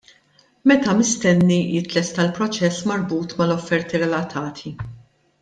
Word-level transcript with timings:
Meta 0.69 0.93
mistenni 1.01 1.59
jitlesta 1.73 2.25
l-proċess 2.25 2.81
marbut 2.93 3.37
mal-offerti 3.43 4.03
relatati? 4.07 4.75